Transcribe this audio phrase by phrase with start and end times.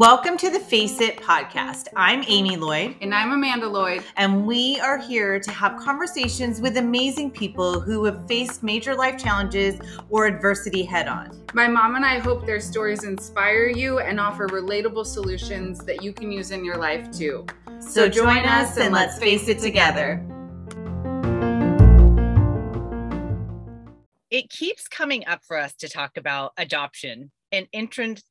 [0.00, 1.88] Welcome to the Face It podcast.
[1.94, 2.96] I'm Amy Lloyd.
[3.02, 4.02] And I'm Amanda Lloyd.
[4.16, 9.22] And we are here to have conversations with amazing people who have faced major life
[9.22, 11.38] challenges or adversity head on.
[11.52, 16.14] My mom and I hope their stories inspire you and offer relatable solutions that you
[16.14, 17.44] can use in your life too.
[17.80, 20.24] So, so join us and let's face it together.
[24.30, 28.24] It keeps coming up for us to talk about adoption and interest,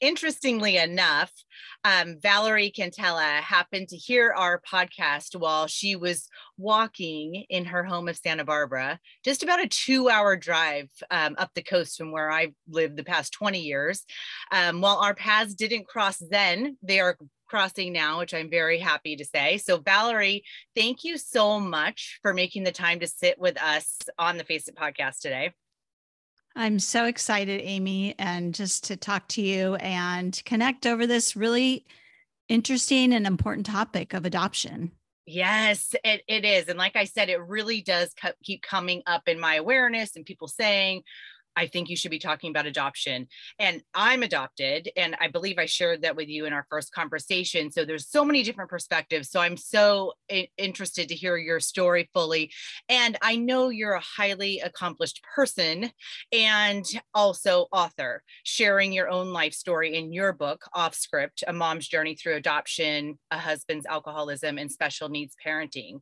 [0.00, 1.32] interestingly enough,
[1.84, 6.28] um, Valerie Cantella happened to hear our podcast while she was
[6.58, 11.50] walking in her home of Santa Barbara, just about a two hour drive um, up
[11.54, 14.04] the coast from where I've lived the past 20 years.
[14.50, 19.16] Um, while our paths didn't cross then, they are crossing now, which I'm very happy
[19.16, 19.58] to say.
[19.58, 24.36] So, Valerie, thank you so much for making the time to sit with us on
[24.36, 25.52] the Face It podcast today.
[26.54, 31.84] I'm so excited, Amy, and just to talk to you and connect over this really
[32.48, 34.92] interesting and important topic of adoption.
[35.26, 36.68] Yes, it, it is.
[36.68, 40.48] And like I said, it really does keep coming up in my awareness and people
[40.48, 41.02] saying,
[41.56, 43.28] I think you should be talking about adoption.
[43.58, 47.70] And I'm adopted, and I believe I shared that with you in our first conversation.
[47.70, 49.30] So there's so many different perspectives.
[49.30, 50.12] So I'm so
[50.56, 52.50] interested to hear your story fully.
[52.88, 55.90] And I know you're a highly accomplished person
[56.32, 61.88] and also author, sharing your own life story in your book, Off Script A Mom's
[61.88, 66.00] Journey Through Adoption, a Husband's Alcoholism, and Special Needs Parenting.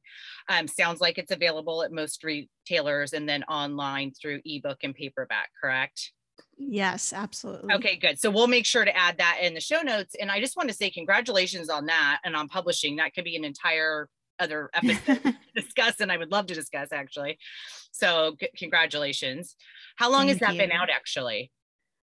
[0.49, 5.44] Um, sounds like it's available at most retailers and then online through ebook and paperback
[5.61, 6.13] correct?
[6.57, 7.75] Yes, absolutely.
[7.75, 8.19] Okay, good.
[8.19, 10.15] So we'll make sure to add that in the show notes.
[10.21, 12.97] And I just want to say congratulations on that and on publishing.
[12.97, 16.93] That could be an entire other episode to discuss, and I would love to discuss
[16.93, 17.39] actually.
[17.93, 19.57] So c- congratulations.
[19.97, 20.61] How long Thank has that you.
[20.61, 21.51] been out actually?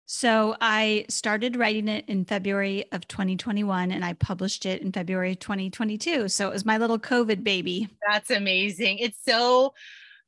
[0.08, 5.35] So I started writing it in February of 2021 and I published it in February
[5.35, 6.29] 2022.
[6.29, 7.90] So it was my little COVID baby.
[8.07, 9.00] That's amazing.
[9.00, 9.74] It's so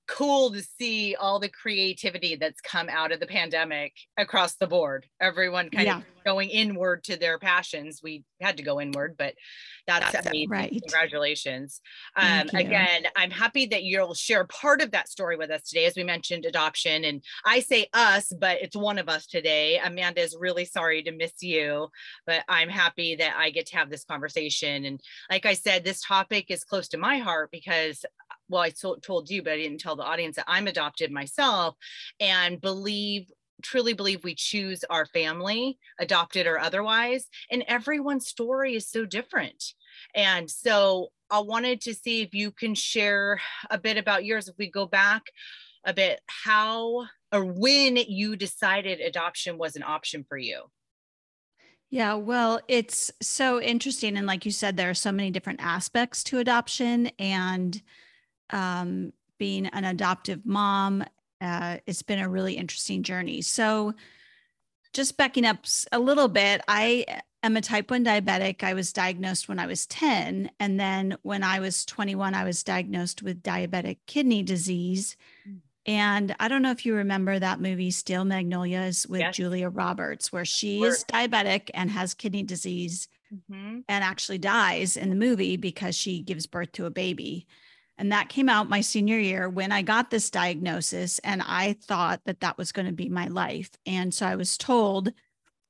[0.08, 5.06] cool to see all the creativity that's come out of the pandemic across the board.
[5.22, 5.98] Everyone kind yeah.
[5.98, 8.02] of going inward to their passions.
[8.04, 9.34] We had to go inward, but
[9.88, 10.50] that's, that's amazing.
[10.50, 10.70] Right.
[10.70, 11.80] Congratulations.
[12.18, 15.86] Um, again, I'm happy that you'll share part of that story with us today.
[15.86, 17.06] As we mentioned, adoption.
[17.06, 19.80] And I say us, but it's one of us today.
[19.82, 21.88] Amanda is really sorry to miss you,
[22.26, 24.84] but I'm happy that I get to have this conversation.
[24.84, 25.00] And
[25.32, 28.04] like I said, this topic is close to my heart because
[28.50, 31.76] well, I told you, but I didn't tell the audience that I'm adopted myself
[32.20, 33.30] and believe
[33.62, 37.28] truly believe we choose our family, adopted or otherwise.
[37.52, 39.64] And everyone's story is so different.
[40.16, 44.48] And so I wanted to see if you can share a bit about yours.
[44.48, 45.24] If we go back
[45.86, 50.64] a bit, how or when you decided adoption was an option for you.
[51.90, 54.18] Yeah, well, it's so interesting.
[54.18, 57.10] And like you said, there are so many different aspects to adoption.
[57.18, 57.82] And
[58.50, 61.04] um, being an adoptive mom.
[61.40, 63.42] Uh, it's been a really interesting journey.
[63.42, 63.94] So,
[64.94, 65.60] just backing up
[65.92, 67.06] a little bit, I
[67.44, 68.64] am a type 1 diabetic.
[68.64, 70.50] I was diagnosed when I was 10.
[70.60, 75.16] And then when I was 21, I was diagnosed with diabetic kidney disease.
[75.48, 75.60] Mm.
[75.88, 79.38] And I don't know if you remember that movie, Steel Magnolias, with yes.
[79.38, 83.80] Julia Roberts, where she is diabetic and has kidney disease mm-hmm.
[83.88, 87.48] and actually dies in the movie because she gives birth to a baby.
[87.98, 91.20] And that came out my senior year when I got this diagnosis.
[91.20, 93.72] And I thought that that was going to be my life.
[93.86, 95.12] And so I was told,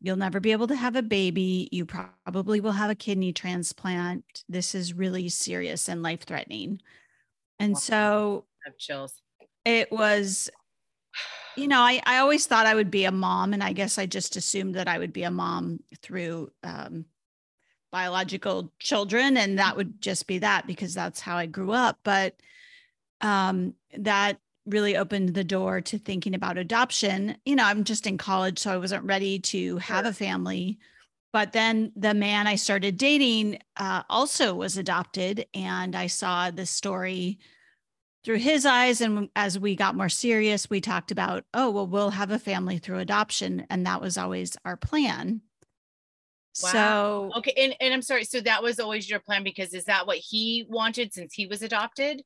[0.02, 1.70] you'll never be able to have a baby.
[1.72, 4.26] You probably will have a kidney transplant.
[4.50, 6.82] This is really serious and life threatening.
[7.60, 7.80] And wow.
[7.80, 9.14] so I have chills.
[9.64, 10.50] It was,
[11.56, 13.54] you know, I, I always thought I would be a mom.
[13.54, 17.06] And I guess I just assumed that I would be a mom through um,
[17.98, 21.98] biological children and that would just be that because that's how I grew up.
[22.04, 22.36] But
[23.22, 24.38] um, that
[24.68, 27.38] really opened the door to thinking about adoption.
[27.44, 30.78] You know I'm just in college so I wasn't ready to have a family.
[31.34, 36.70] But then the man I started dating uh, also was adopted and I saw this
[36.70, 37.40] story
[38.24, 39.02] through his eyes.
[39.02, 42.78] And as we got more serious we talked about oh well we'll have a family
[42.78, 45.42] through adoption and that was always our plan
[46.64, 46.70] Wow.
[46.72, 48.24] So okay, and, and I'm sorry.
[48.24, 51.62] So that was always your plan because is that what he wanted since he was
[51.62, 52.24] adopted?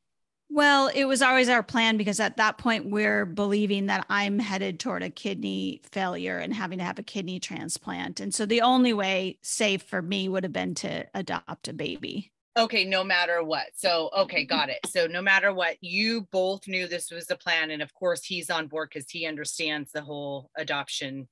[0.53, 4.81] Well, it was always our plan because at that point we're believing that I'm headed
[4.81, 8.19] toward a kidney failure and having to have a kidney transplant.
[8.19, 12.33] And so the only way safe for me would have been to adopt a baby.
[12.57, 13.67] Okay, no matter what.
[13.75, 14.53] So, okay, mm-hmm.
[14.53, 14.79] got it.
[14.87, 17.71] So, no matter what, you both knew this was the plan.
[17.71, 21.29] And of course, he's on board because he understands the whole adoption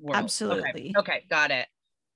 [0.00, 0.16] world.
[0.16, 0.92] Absolutely.
[0.96, 1.14] Okay.
[1.16, 1.66] okay, got it.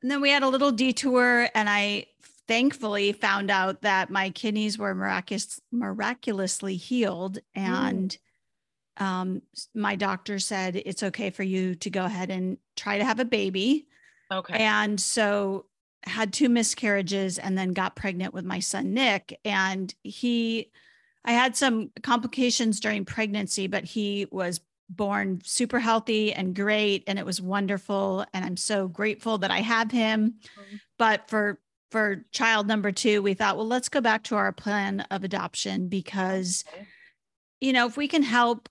[0.02, 2.06] And then we had a little detour, and I
[2.46, 7.38] thankfully found out that my kidneys were miraculous, miraculously healed.
[7.54, 8.16] And
[8.98, 9.04] mm.
[9.04, 9.42] um,
[9.74, 13.24] my doctor said it's okay for you to go ahead and try to have a
[13.24, 13.86] baby.
[14.32, 14.54] Okay.
[14.58, 15.66] And so
[16.04, 20.70] had two miscarriages and then got pregnant with my son Nick and he
[21.24, 27.18] I had some complications during pregnancy but he was born super healthy and great and
[27.18, 30.76] it was wonderful and I'm so grateful that I have him mm-hmm.
[30.98, 35.00] but for for child number 2 we thought well let's go back to our plan
[35.10, 36.86] of adoption because okay.
[37.60, 38.68] you know if we can help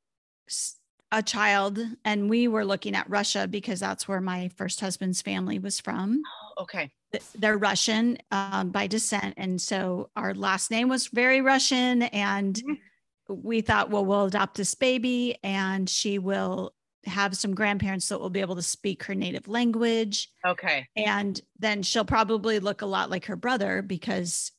[1.12, 5.58] a child and we were looking at Russia because that's where my first husband's family
[5.58, 6.22] was from.
[6.58, 6.92] Oh, okay
[7.36, 9.36] they're Russian um, by descent.
[9.38, 12.04] And so our last name was very Russian.
[12.04, 12.74] And mm-hmm.
[13.30, 16.74] We thought, well, we'll adopt this baby and she will
[17.06, 20.30] have some grandparents that will be able to speak her native language.
[20.46, 20.88] Okay.
[20.96, 24.52] And then she'll probably look a lot like her brother because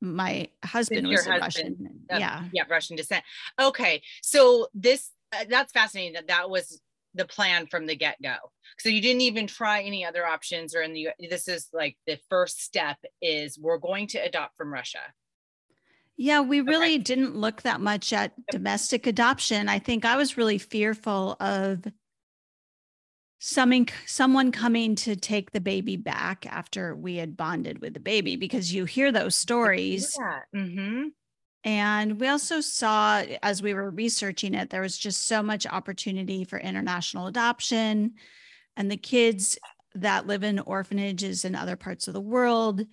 [0.00, 1.90] my husband was husband, Russian.
[2.12, 2.44] Uh, yeah.
[2.52, 3.24] Yeah, Russian descent.
[3.60, 4.02] Okay.
[4.22, 6.80] So this uh, that's fascinating that that was
[7.14, 8.36] the plan from the get-go
[8.78, 12.18] so you didn't even try any other options or in the this is like the
[12.28, 15.00] first step is we're going to adopt from russia
[16.18, 16.98] yeah we really okay.
[16.98, 21.84] didn't look that much at domestic adoption i think i was really fearful of
[23.38, 28.36] someone someone coming to take the baby back after we had bonded with the baby
[28.36, 30.60] because you hear those stories yeah.
[30.60, 31.08] mm-hmm.
[31.64, 36.44] And we also saw as we were researching it, there was just so much opportunity
[36.44, 38.14] for international adoption.
[38.76, 39.58] And the kids
[39.94, 42.86] that live in orphanages in other parts of the world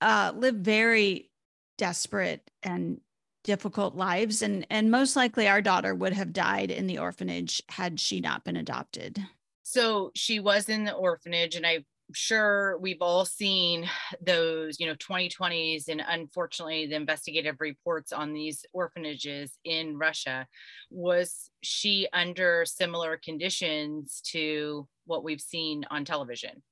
[0.00, 1.30] uh, live very
[1.76, 3.00] desperate and
[3.44, 4.42] difficult lives.
[4.42, 8.44] And, and most likely our daughter would have died in the orphanage had she not
[8.44, 9.18] been adopted.
[9.62, 13.88] So she was in the orphanage, and i'm sure we've all seen
[14.20, 20.46] those, you know, 2020s and unfortunately the investigative reports on these orphanages in Russia.
[20.90, 26.62] Was she under similar conditions to what we've seen on television?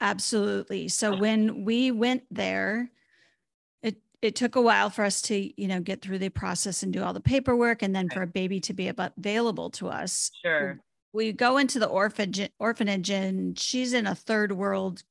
[0.00, 0.88] Absolutely.
[0.88, 2.90] So when we went there,
[4.24, 7.02] it took a while for us to, you know, get through the process and do
[7.02, 10.30] all the paperwork and then for a baby to be available to us.
[10.42, 10.80] Sure
[11.14, 15.04] we go into the orphanage orphanage and she's in a third world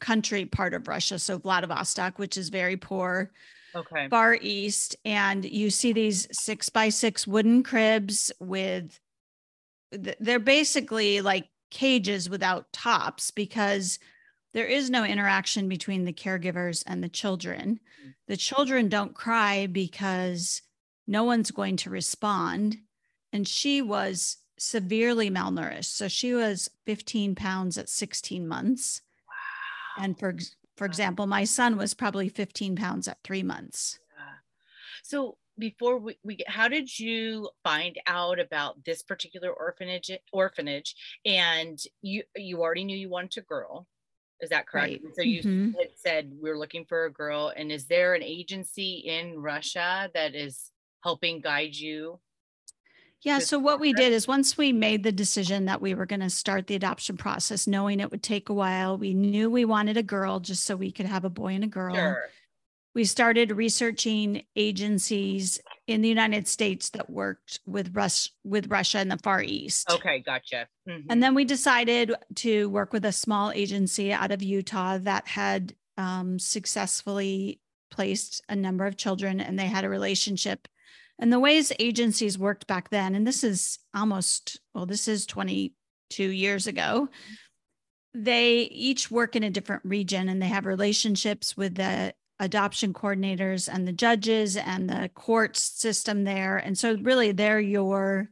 [0.00, 3.32] country part of Russia, so Vladivostok, which is very poor.
[3.74, 4.08] Okay.
[4.10, 9.00] Far east, and you see these six by six wooden cribs with.
[9.92, 13.98] They're basically like cages without tops because
[14.52, 17.80] there is no interaction between the caregivers and the children.
[18.04, 18.14] Mm.
[18.28, 20.62] The children don't cry because
[21.06, 22.76] no one's going to respond.
[23.32, 25.96] And she was severely malnourished.
[25.96, 29.00] So she was 15 pounds at 16 months.
[29.26, 30.04] Wow.
[30.04, 30.36] And for
[30.76, 33.98] for example, my son was probably 15 pounds at three months.
[35.02, 40.94] So before we, we get, how did you find out about this particular orphanage orphanage
[41.26, 43.86] and you you already knew you wanted a girl
[44.42, 45.14] is that correct right.
[45.14, 45.70] so you mm-hmm.
[45.78, 50.10] had said we are looking for a girl and is there an agency in russia
[50.14, 50.70] that is
[51.02, 52.18] helping guide you
[53.22, 53.38] yeah.
[53.38, 56.30] So, what we did is once we made the decision that we were going to
[56.30, 60.02] start the adoption process, knowing it would take a while, we knew we wanted a
[60.02, 61.94] girl just so we could have a boy and a girl.
[61.94, 62.24] Sure.
[62.94, 69.08] We started researching agencies in the United States that worked with Rus- with Russia in
[69.08, 69.90] the Far East.
[69.90, 70.68] Okay, gotcha.
[70.88, 71.06] Mm-hmm.
[71.10, 75.74] And then we decided to work with a small agency out of Utah that had
[75.96, 80.68] um, successfully placed a number of children, and they had a relationship
[81.22, 86.24] and the ways agencies worked back then, and this is almost, well, this is 22
[86.24, 87.08] years ago,
[88.12, 93.68] they each work in a different region and they have relationships with the adoption coordinators
[93.72, 96.58] and the judges and the court system there.
[96.58, 98.28] And so, really, they're your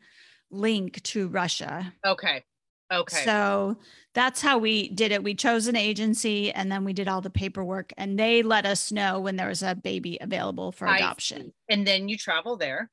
[0.50, 1.92] link to Russia.
[2.04, 2.44] Okay.
[2.92, 3.24] Okay.
[3.24, 3.76] So
[4.14, 5.22] that's how we did it.
[5.22, 8.90] We chose an agency and then we did all the paperwork and they let us
[8.90, 11.52] know when there was a baby available for adoption.
[11.68, 12.90] And then you travel there.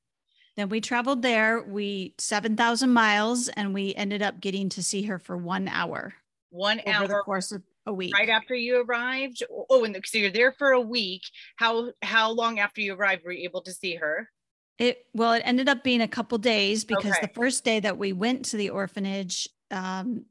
[0.56, 1.64] Then we traveled there.
[1.64, 6.14] We 7,000 miles and we ended up getting to see her for one hour.
[6.52, 7.08] One over hour.
[7.08, 8.14] the course of a week.
[8.14, 9.42] Right after you arrived.
[9.70, 11.24] Oh, and so you're there for a week.
[11.56, 14.30] How how long after you arrived were you able to see her?
[14.78, 17.22] It well, it ended up being a couple days because okay.
[17.22, 20.26] the first day that we went to the orphanage, um,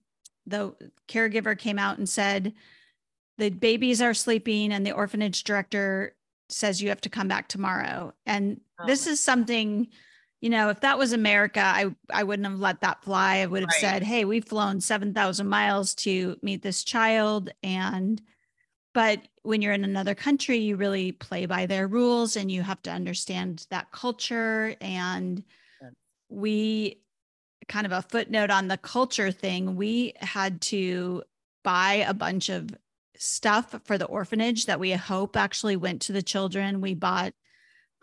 [0.46, 0.74] the
[1.08, 2.54] caregiver came out and said,
[3.38, 6.14] the babies are sleeping and the orphanage director
[6.48, 8.14] says you have to come back tomorrow.
[8.24, 8.86] And oh.
[8.86, 9.88] this is something,
[10.40, 13.38] you know, if that was America, I I wouldn't have let that fly.
[13.38, 13.80] I would have right.
[13.80, 18.20] said, "Hey, we've flown 7,000 miles to meet this child and
[18.96, 22.80] but when you're in another country, you really play by their rules and you have
[22.82, 25.44] to understand that culture and
[26.30, 27.02] we
[27.68, 31.22] kind of a footnote on the culture thing, we had to
[31.62, 32.70] buy a bunch of
[33.18, 36.80] stuff for the orphanage that we hope actually went to the children.
[36.80, 37.34] We bought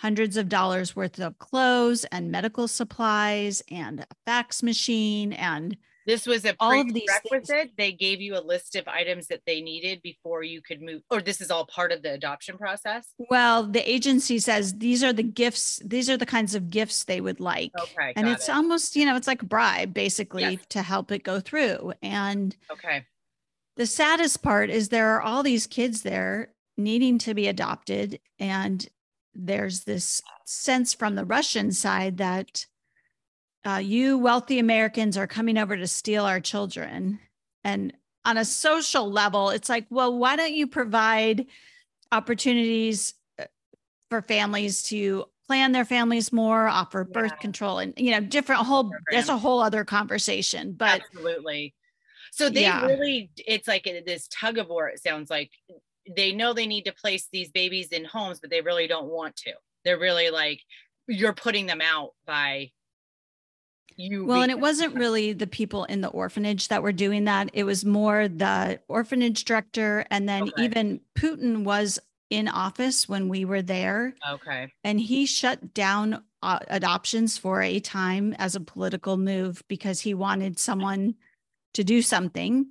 [0.03, 6.27] hundreds of dollars worth of clothes and medical supplies and a fax machine and this
[6.27, 7.71] was a all of these requisite.
[7.77, 11.21] They gave you a list of items that they needed before you could move, or
[11.21, 13.07] this is all part of the adoption process.
[13.29, 15.81] Well, the agency says these are the gifts.
[15.85, 17.71] These are the kinds of gifts they would like.
[17.79, 18.51] Okay, and it's it.
[18.51, 20.59] almost you know it's like a bribe basically yes.
[20.71, 21.93] to help it go through.
[22.01, 23.05] And okay,
[23.77, 28.19] the saddest part is there are all these kids there needing to be adopted.
[28.39, 28.85] And
[29.35, 32.65] there's this sense from the Russian side that
[33.65, 37.19] uh, you wealthy Americans are coming over to steal our children.
[37.63, 37.93] And
[38.25, 41.45] on a social level, it's like, well, why don't you provide
[42.11, 43.45] opportunities uh,
[44.09, 47.41] for families to plan their families more, offer birth yeah.
[47.41, 48.91] control, and you know, different whole.
[49.11, 50.73] That's a whole other conversation.
[50.73, 51.73] But absolutely,
[52.31, 52.85] so they yeah.
[52.85, 54.87] really, it's like this tug of war.
[54.87, 55.51] It sounds like
[56.15, 59.35] they know they need to place these babies in homes, but they really don't want
[59.37, 59.53] to.
[59.85, 60.61] They're really like,
[61.07, 62.71] you're putting them out by
[63.95, 64.25] you.
[64.25, 67.49] Well, and it wasn't really the people in the orphanage that were doing that.
[67.53, 70.05] It was more the orphanage director.
[70.09, 70.63] And then okay.
[70.63, 74.15] even Putin was in office when we were there.
[74.27, 74.71] Okay.
[74.83, 80.13] And he shut down uh, adoptions for a time as a political move because he
[80.13, 81.15] wanted someone
[81.73, 82.67] to do something.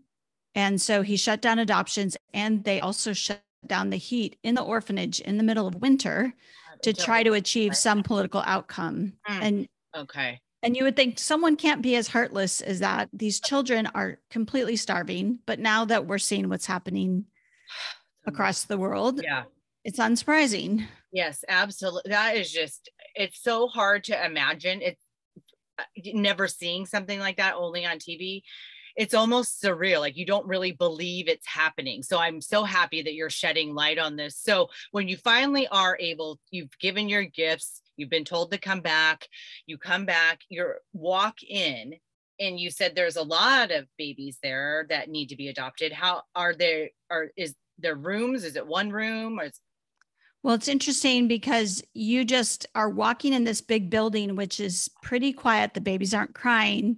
[0.55, 4.63] And so he shut down adoptions and they also shut down the heat in the
[4.63, 6.35] orphanage in the middle of winter
[6.83, 9.15] to try to achieve some political outcome.
[9.29, 9.43] Mm.
[9.43, 10.41] And okay.
[10.65, 13.09] And you would think someone can't be as heartless as that.
[13.13, 17.25] These children are completely starving, but now that we're seeing what's happening
[18.27, 19.45] across the world, yeah.
[19.85, 20.87] It's unsurprising.
[21.13, 22.11] Yes, absolutely.
[22.11, 24.81] That is just it's so hard to imagine.
[24.81, 25.03] It's
[25.79, 25.83] uh,
[26.15, 28.43] never seeing something like that only on TV
[28.97, 30.01] it's almost surreal.
[30.01, 32.03] Like you don't really believe it's happening.
[32.03, 34.37] So I'm so happy that you're shedding light on this.
[34.37, 38.81] So when you finally are able, you've given your gifts, you've been told to come
[38.81, 39.27] back,
[39.67, 41.95] you come back, you walk in,
[42.41, 45.93] and you said there's a lot of babies there that need to be adopted.
[45.93, 46.89] How are there?
[47.11, 48.45] Are is there rooms?
[48.45, 49.45] Is it one room or?
[49.45, 49.61] Is-
[50.43, 55.33] well, it's interesting because you just are walking in this big building, which is pretty
[55.33, 55.75] quiet.
[55.75, 56.97] The babies aren't crying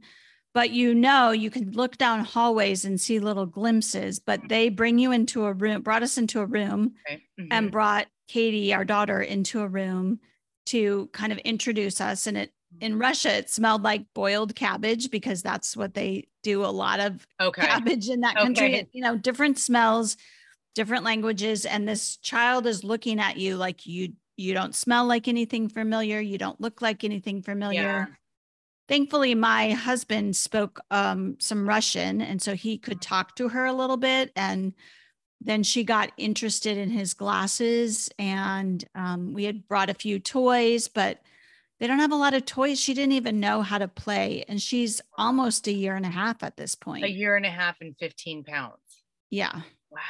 [0.55, 4.99] but you know you can look down hallways and see little glimpses but they bring
[4.99, 7.23] you into a room brought us into a room okay.
[7.39, 7.49] mm-hmm.
[7.51, 10.19] and brought katie our daughter into a room
[10.65, 13.03] to kind of introduce us and it in mm-hmm.
[13.03, 17.63] russia it smelled like boiled cabbage because that's what they do a lot of okay.
[17.63, 18.89] cabbage in that country okay.
[18.93, 20.17] you know different smells
[20.75, 25.29] different languages and this child is looking at you like you you don't smell like
[25.29, 28.07] anything familiar you don't look like anything familiar yeah
[28.89, 33.73] thankfully my husband spoke um, some russian and so he could talk to her a
[33.73, 34.73] little bit and
[35.41, 40.89] then she got interested in his glasses and um, we had brought a few toys
[40.89, 41.21] but
[41.81, 42.81] they don't have a lot of toys.
[42.81, 46.43] She didn't even know how to play and she's almost a year and a half
[46.43, 47.05] at this point.
[47.05, 48.79] a year and a half and 15 pounds.
[49.31, 49.53] Yeah.
[49.91, 50.01] Wow.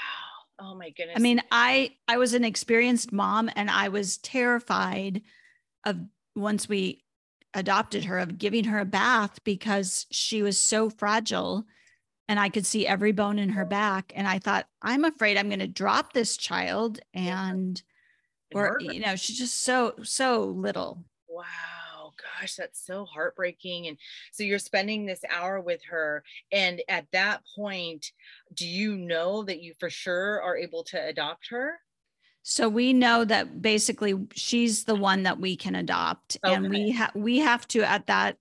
[0.61, 1.17] Oh my goodness.
[1.17, 5.23] i mean i i was an experienced mom and i was terrified
[5.85, 5.97] of
[6.37, 7.04] once we
[7.55, 11.65] adopted her of giving her a bath because she was so fragile
[12.29, 14.13] and I could see every bone in her back.
[14.15, 17.01] And I thought, I'm afraid I'm going to drop this child.
[17.13, 17.81] And,
[18.55, 21.05] or, you know, she's just so, so little.
[21.29, 21.45] Wow.
[22.41, 23.89] Gosh, that's so heartbreaking.
[23.89, 23.99] And
[24.33, 26.23] so you're spending this hour with her.
[26.53, 28.13] And at that point,
[28.55, 31.75] do you know that you for sure are able to adopt her?
[32.47, 36.55] So we know that basically she's the one that we can adopt, okay.
[36.55, 38.37] and we have we have to at that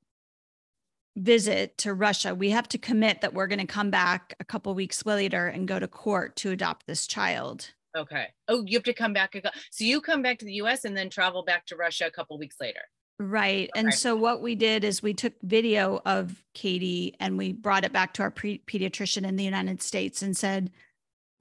[1.16, 4.74] visit to Russia, we have to commit that we're going to come back a couple
[4.74, 7.72] weeks later and go to court to adopt this child.
[7.96, 8.28] Okay.
[8.48, 9.36] Oh, you have to come back.
[9.72, 10.84] So you come back to the U.S.
[10.84, 12.82] and then travel back to Russia a couple weeks later.
[13.20, 13.70] Right.
[13.70, 13.80] Okay.
[13.80, 17.94] And so what we did is we took video of Katie and we brought it
[17.94, 20.72] back to our pre- pediatrician in the United States and said,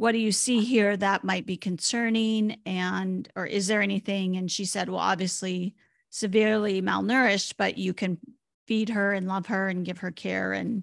[0.03, 4.51] what do you see here that might be concerning and or is there anything and
[4.51, 5.77] she said well obviously
[6.11, 8.19] severely malnourished but you can
[8.67, 10.83] feed her and love her and give her care and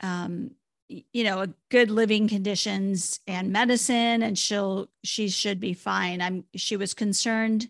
[0.00, 0.50] um,
[0.88, 6.20] you know, good living conditions and medicine and she'll she should be fine.
[6.20, 7.68] I'm she was concerned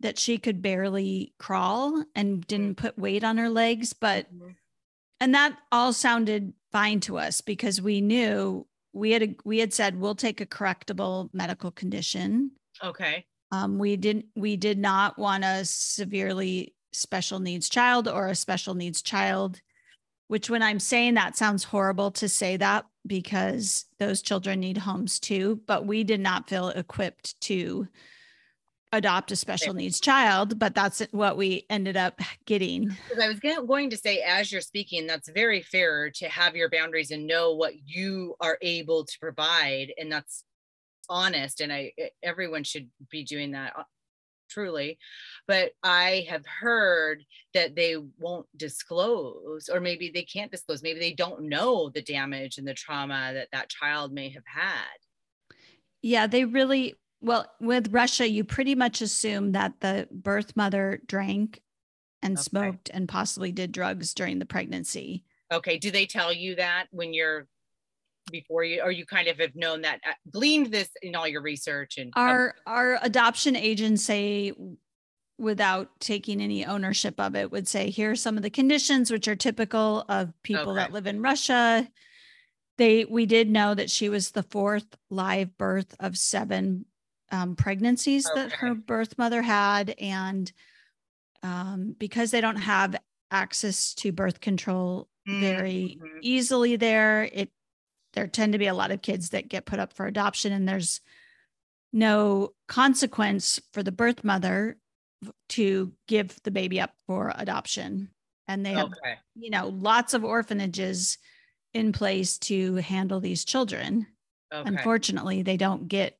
[0.00, 4.50] that she could barely crawl and didn't put weight on her legs, but mm-hmm.
[5.20, 8.66] and that all sounded fine to us because we knew
[8.96, 12.52] we had a, we had said we'll take a correctable medical condition.
[12.82, 13.26] Okay.
[13.52, 18.74] Um, we didn't we did not want a severely special needs child or a special
[18.74, 19.60] needs child
[20.28, 25.20] which when I'm saying that sounds horrible to say that because those children need homes
[25.20, 27.86] too, but we did not feel equipped to
[28.92, 32.96] adopt a special needs child, but that's what we ended up getting.
[33.20, 37.10] I was going to say, as you're speaking, that's very fair to have your boundaries
[37.10, 39.92] and know what you are able to provide.
[39.98, 40.44] And that's
[41.08, 41.60] honest.
[41.60, 43.82] And I, everyone should be doing that uh,
[44.48, 44.98] truly
[45.48, 51.12] but i have heard that they won't disclose or maybe they can't disclose maybe they
[51.12, 54.96] don't know the damage and the trauma that that child may have had
[56.02, 56.94] yeah they really
[57.26, 61.60] well with russia you pretty much assume that the birth mother drank
[62.22, 62.42] and okay.
[62.42, 67.12] smoked and possibly did drugs during the pregnancy okay do they tell you that when
[67.12, 67.46] you're
[68.30, 71.42] before you or you kind of have known that uh, gleaned this in all your
[71.42, 74.52] research and our our adoption agents say
[75.38, 79.28] without taking any ownership of it would say here are some of the conditions which
[79.28, 80.76] are typical of people okay.
[80.76, 81.86] that live in russia
[82.78, 86.84] they we did know that she was the fourth live birth of seven
[87.30, 88.42] um, pregnancies okay.
[88.42, 90.52] that her birth mother had and
[91.42, 92.96] um, because they don't have
[93.30, 96.18] access to birth control very mm-hmm.
[96.22, 97.50] easily there it
[98.12, 100.68] there tend to be a lot of kids that get put up for adoption and
[100.68, 101.00] there's
[101.92, 104.76] no consequence for the birth mother
[105.48, 108.08] to give the baby up for adoption
[108.46, 109.14] and they have okay.
[109.34, 111.18] you know lots of orphanages
[111.74, 114.06] in place to handle these children
[114.54, 114.68] okay.
[114.68, 116.18] unfortunately they don't get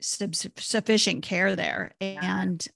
[0.00, 2.66] sub- sufficient care there and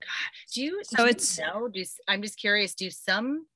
[0.00, 3.46] God, do you so do it's you know do, i'm just curious do some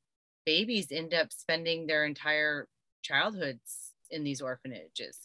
[0.47, 2.67] babies end up spending their entire
[3.03, 5.19] childhoods in these orphanages.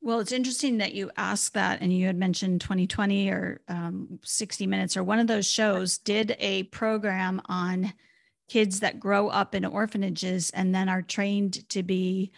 [0.00, 4.66] Well, it's interesting that you asked that, and you had mentioned 2020 or um, 60
[4.66, 7.92] Minutes or one of those shows did a program on
[8.48, 12.32] kids that grow up in orphanages and then are trained to be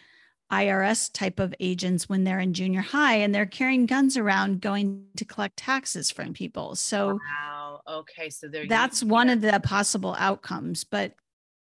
[0.62, 5.06] IRS type of agents when they're in junior high and they're carrying guns around going
[5.16, 6.74] to collect taxes from people.
[6.74, 7.80] So, wow.
[7.88, 8.30] Okay.
[8.30, 10.84] So that's one of the possible outcomes.
[10.84, 11.12] But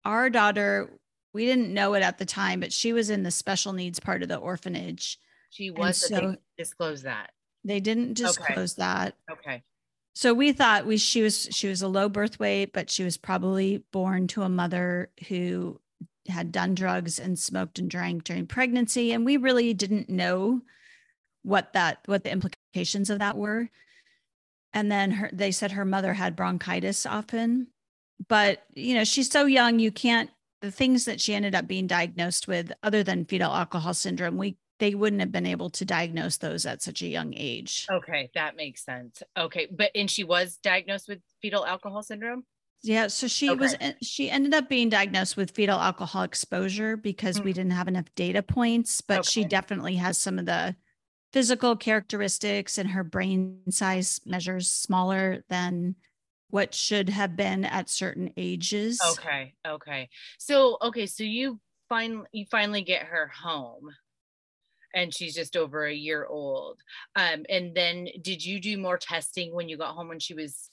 [0.04, 0.90] our daughter
[1.32, 4.22] we didn't know it at the time, but she was in the special needs part
[4.22, 5.18] of the orphanage.
[5.50, 5.96] She was.
[5.96, 7.30] So disclose that.
[7.64, 8.82] They didn't disclose okay.
[8.82, 9.14] that.
[9.30, 9.62] Okay.
[10.14, 13.16] So we thought we she was she was a low birth weight, but she was
[13.16, 15.80] probably born to a mother who
[16.30, 20.62] had done drugs and smoked and drank during pregnancy, and we really didn't know
[21.42, 23.68] what that what the implications of that were.
[24.72, 27.68] And then her, they said her mother had bronchitis often,
[28.28, 31.86] but you know she's so young you can't the things that she ended up being
[31.86, 36.38] diagnosed with, other than fetal alcohol syndrome, we they wouldn't have been able to diagnose
[36.38, 37.86] those at such a young age.
[37.90, 39.22] Okay, that makes sense.
[39.36, 42.44] Okay, but and she was diagnosed with fetal alcohol syndrome.
[42.82, 43.58] Yeah, so she okay.
[43.58, 47.44] was she ended up being diagnosed with fetal alcohol exposure because mm-hmm.
[47.44, 49.28] we didn't have enough data points, but okay.
[49.28, 50.74] she definitely has some of the
[51.32, 55.94] physical characteristics and her brain size measures smaller than
[56.48, 59.00] what should have been at certain ages.
[59.12, 59.54] Okay.
[59.66, 60.08] Okay.
[60.38, 63.90] So okay, so you finally you finally get her home
[64.94, 66.78] and she's just over a year old.
[67.16, 70.70] Um, and then did you do more testing when you got home when she was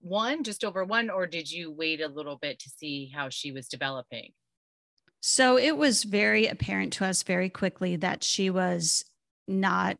[0.00, 3.52] one, just over one, or did you wait a little bit to see how she
[3.52, 4.32] was developing?
[5.20, 9.04] So it was very apparent to us very quickly that she was
[9.46, 9.98] not,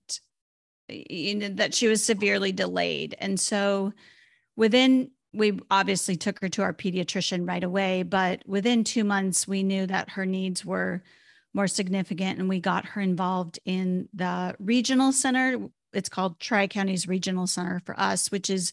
[0.89, 3.17] you know, that she was severely delayed.
[3.19, 3.93] And so
[4.57, 9.63] within we obviously took her to our pediatrician right away, but within two months, we
[9.63, 11.03] knew that her needs were
[11.55, 15.69] more significant and we got her involved in the regional center.
[15.93, 18.73] It's called Tri Counties Regional Center for us, which is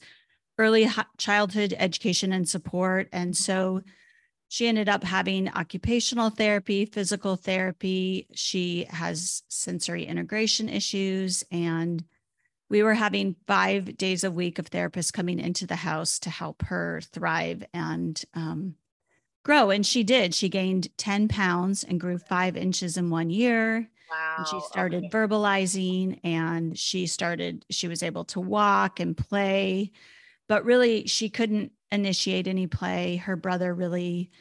[0.58, 3.10] early childhood education and support.
[3.12, 3.82] And so
[4.48, 8.28] she ended up having occupational therapy, physical therapy.
[8.34, 12.04] She has sensory integration issues and
[12.70, 16.64] we were having five days a week of therapists coming into the house to help
[16.64, 18.76] her thrive and um,
[19.46, 19.70] grow.
[19.70, 20.34] And she did.
[20.34, 23.88] She gained 10 pounds and grew five inches in one year.
[24.10, 24.36] Wow.
[24.40, 25.10] And she started okay.
[25.10, 29.92] verbalizing and she started, she was able to walk and play,
[30.50, 33.18] but really she couldn't initiate any play.
[33.18, 34.32] Her brother really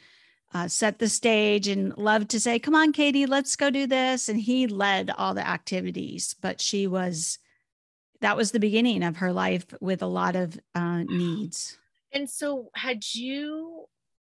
[0.53, 4.27] uh, set the stage and loved to say, Come on, Katie, let's go do this.
[4.27, 7.37] And he led all the activities, but she was,
[8.21, 11.77] that was the beginning of her life with a lot of uh, needs.
[12.11, 13.87] And so, had you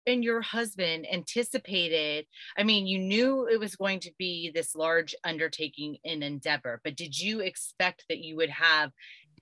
[0.07, 2.27] and your husband anticipated?
[2.57, 6.97] I mean, you knew it was going to be this large undertaking and endeavor, but
[6.97, 8.91] did you expect that you would have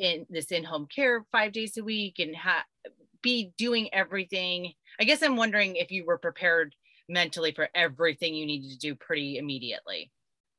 [0.00, 2.64] in this in-home care five days a week and ha-
[3.22, 4.72] be doing everything?
[5.00, 6.74] I guess I'm wondering if you were prepared
[7.08, 10.10] mentally for everything you needed to do pretty immediately.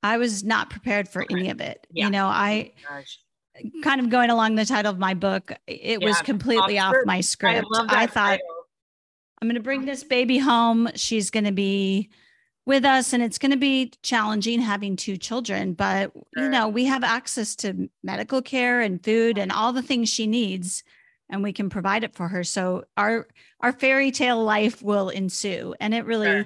[0.04, 1.34] I was not prepared for okay.
[1.34, 1.88] any of it.
[1.92, 2.06] Yeah.
[2.06, 3.02] You know, I oh
[3.84, 7.22] kind of going along the title of my book, it yeah, was completely off my
[7.22, 7.66] script.
[7.74, 8.55] I, I thought title.
[9.42, 10.90] I'm going to bring this baby home.
[10.96, 12.10] She's going to be
[12.66, 16.86] with us and it's going to be challenging having two children, but you know, we
[16.86, 20.84] have access to medical care and food and all the things she needs
[21.30, 22.44] and we can provide it for her.
[22.44, 23.28] So our
[23.60, 26.46] our fairy tale life will ensue and it really sure.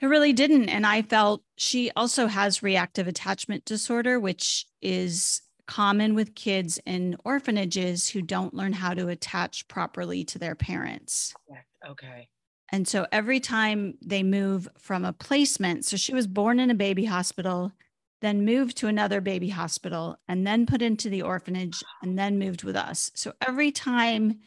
[0.00, 6.14] it really didn't and I felt she also has reactive attachment disorder which is common
[6.14, 11.34] with kids in orphanages who don't learn how to attach properly to their parents.
[11.88, 12.26] Okay.
[12.72, 16.74] And so every time they move from a placement, so she was born in a
[16.74, 17.70] baby hospital,
[18.20, 22.64] then moved to another baby hospital, and then put into the orphanage, and then moved
[22.64, 23.12] with us.
[23.14, 24.40] So every time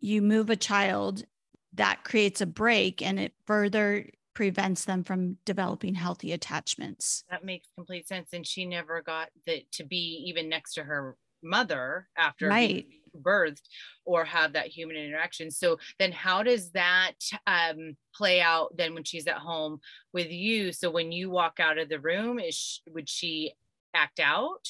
[0.00, 1.24] you move a child,
[1.72, 7.24] that creates a break and it further prevents them from developing healthy attachments.
[7.30, 8.30] That makes complete sense.
[8.32, 12.86] And she never got that to be even next to her mother after right.
[13.16, 13.62] birthed
[14.04, 15.50] or have that human interaction.
[15.50, 17.12] So then how does that
[17.46, 19.80] um, play out then when she's at home
[20.12, 20.72] with you?
[20.72, 23.52] So when you walk out of the room, is she, would she
[23.94, 24.68] act out?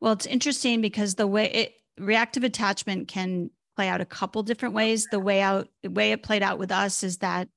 [0.00, 4.74] Well, it's interesting because the way it reactive attachment can play out a couple different
[4.74, 5.06] ways.
[5.10, 7.48] The way out the way it played out with us is that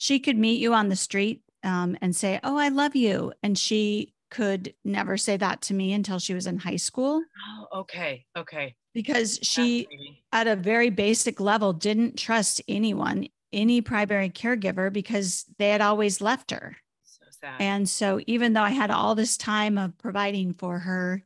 [0.00, 3.34] she could meet you on the street um, and say, Oh, I love you.
[3.42, 7.22] And she could never say that to me until she was in high school.
[7.46, 8.24] Oh, okay.
[8.34, 8.76] Okay.
[8.94, 9.86] Because she,
[10.32, 16.22] at a very basic level, didn't trust anyone, any primary caregiver, because they had always
[16.22, 16.76] left her.
[17.02, 17.60] So sad.
[17.60, 21.22] And so, even though I had all this time of providing for her,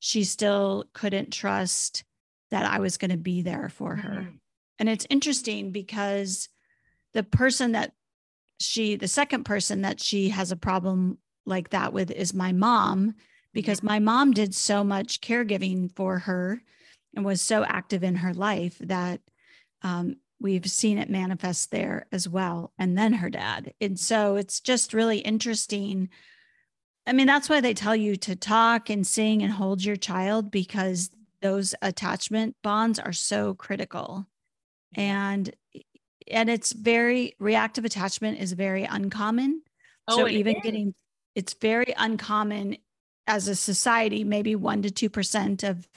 [0.00, 2.02] she still couldn't trust
[2.50, 4.10] that I was going to be there for her.
[4.10, 4.36] Mm-hmm.
[4.80, 6.48] And it's interesting because
[7.14, 7.92] the person that
[8.60, 13.14] she the second person that she has a problem like that with is my mom
[13.52, 13.88] because mm-hmm.
[13.88, 16.62] my mom did so much caregiving for her
[17.14, 19.20] and was so active in her life that
[19.82, 23.72] um, we've seen it manifest there as well and then her dad.
[23.80, 26.08] And so it's just really interesting.
[27.06, 30.50] I mean that's why they tell you to talk and sing and hold your child
[30.50, 34.26] because those attachment bonds are so critical.
[34.94, 35.54] And
[36.30, 39.62] and it's very reactive attachment is very uncommon.
[40.08, 40.94] Oh, so even getting
[41.34, 42.78] it's very uncommon
[43.26, 45.88] as a society, maybe one to two percent of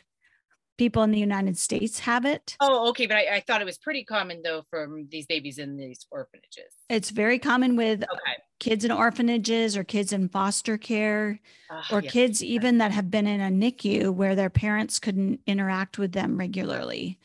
[0.80, 2.56] people in the United States have it.
[2.60, 3.06] Oh, okay.
[3.06, 6.74] But I, I, thought it was pretty common though from these babies in these orphanages.
[6.90, 8.38] It's very common with okay.
[8.60, 12.14] kids in orphanages or kids in foster care uh, or yes.
[12.14, 16.38] kids even that have been in a NICU where their parents couldn't interact with them
[16.38, 17.20] regularly.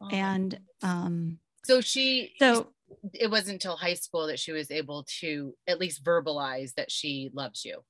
[0.00, 0.08] Oh.
[0.10, 2.72] And um so she so
[3.12, 7.30] it wasn't until high school that she was able to at least verbalize that she
[7.34, 7.82] loves you.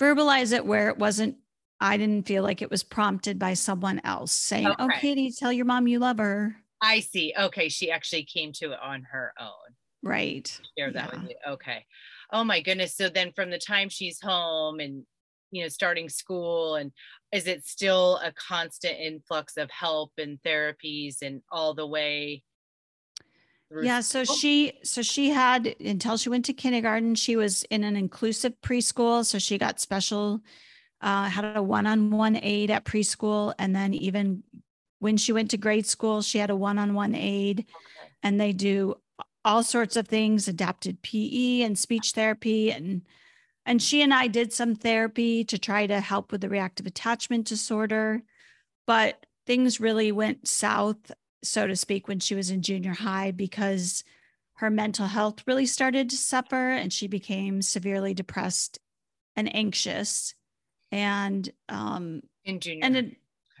[0.00, 1.36] Verbalize it where it wasn't
[1.80, 4.84] I didn't feel like it was prompted by someone else saying, oh, okay.
[4.84, 7.34] "Oh, Katie, tell your mom you love her." I see.
[7.38, 9.74] Okay, she actually came to it on her own.
[10.02, 10.60] Right.
[10.78, 11.20] Share that yeah.
[11.20, 11.36] with you.
[11.52, 11.84] Okay.
[12.32, 12.96] Oh my goodness.
[12.96, 15.04] So then from the time she's home and
[15.50, 16.90] you know starting school and
[17.32, 22.42] is it still a constant influx of help and therapies and all the way
[23.82, 27.96] yeah so she so she had until she went to kindergarten she was in an
[27.96, 30.40] inclusive preschool so she got special
[31.00, 34.42] uh, had a one-on-one aid at preschool and then even
[34.98, 38.10] when she went to grade school she had a one-on-one aid okay.
[38.22, 38.94] and they do
[39.44, 43.02] all sorts of things adapted pe and speech therapy and
[43.66, 47.46] and she and i did some therapy to try to help with the reactive attachment
[47.46, 48.22] disorder
[48.86, 54.04] but things really went south so to speak, when she was in junior high because
[54.54, 58.78] her mental health really started to suffer and she became severely depressed
[59.36, 60.34] and anxious.
[60.90, 63.04] And um in junior and it,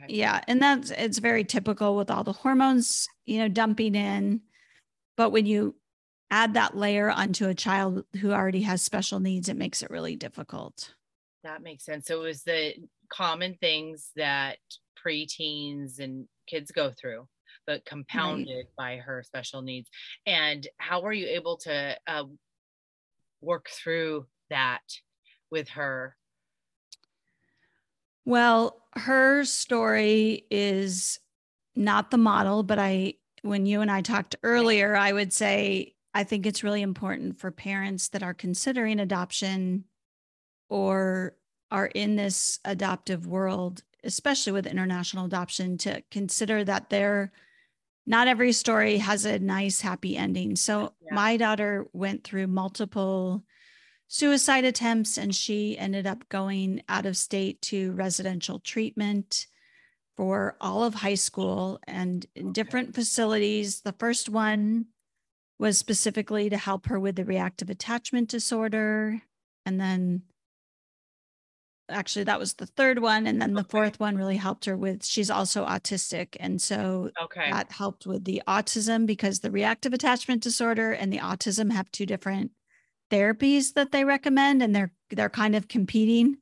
[0.02, 0.14] okay.
[0.14, 4.40] yeah, and that's it's very typical with all the hormones, you know, dumping in.
[5.16, 5.76] But when you
[6.30, 10.16] add that layer onto a child who already has special needs, it makes it really
[10.16, 10.94] difficult.
[11.44, 12.06] That makes sense.
[12.06, 12.74] So it was the
[13.08, 14.58] common things that
[15.04, 17.28] preteens and kids go through
[17.68, 18.96] but compounded right.
[18.96, 19.90] by her special needs.
[20.24, 22.24] And how were you able to uh,
[23.42, 24.80] work through that
[25.50, 26.16] with her?
[28.24, 31.20] Well, her story is
[31.76, 36.24] not the model, but I, when you and I talked earlier, I would say I
[36.24, 39.84] think it's really important for parents that are considering adoption
[40.70, 41.36] or
[41.70, 47.30] are in this adoptive world, especially with international adoption, to consider that they're
[48.08, 50.56] not every story has a nice, happy ending.
[50.56, 51.14] So, yeah.
[51.14, 53.44] my daughter went through multiple
[54.08, 59.46] suicide attempts and she ended up going out of state to residential treatment
[60.16, 63.82] for all of high school and in different facilities.
[63.82, 64.86] The first one
[65.58, 69.20] was specifically to help her with the reactive attachment disorder.
[69.66, 70.22] And then
[71.90, 73.70] actually that was the third one and then the okay.
[73.70, 77.50] fourth one really helped her with she's also autistic and so okay.
[77.50, 82.06] that helped with the autism because the reactive attachment disorder and the autism have two
[82.06, 82.50] different
[83.10, 86.36] therapies that they recommend and they're they're kind of competing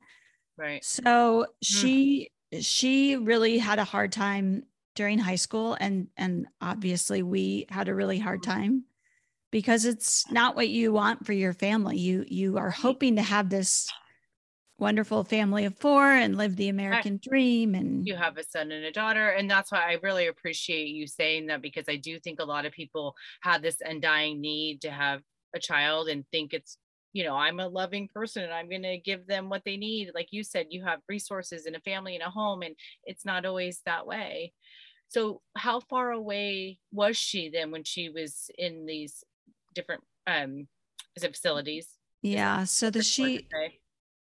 [0.57, 1.45] right so mm.
[1.61, 2.29] she
[2.59, 4.63] she really had a hard time
[4.95, 8.51] during high school and and obviously we had a really hard mm-hmm.
[8.51, 8.83] time
[9.51, 13.49] because it's not what you want for your family you you are hoping to have
[13.49, 13.87] this
[14.79, 17.75] wonderful family of four and live the American dream.
[17.75, 19.29] And you have a son and a daughter.
[19.29, 22.65] And that's why I really appreciate you saying that because I do think a lot
[22.65, 25.21] of people have this undying need to have
[25.55, 26.77] a child and think it's,
[27.13, 30.11] you know, I'm a loving person and I'm going to give them what they need.
[30.13, 33.45] Like you said, you have resources and a family and a home, and it's not
[33.45, 34.53] always that way.
[35.09, 39.23] So, how far away was she then when she was in these
[39.73, 40.67] different um,
[41.17, 41.87] facilities?
[42.21, 42.65] Yeah.
[42.65, 43.47] So the she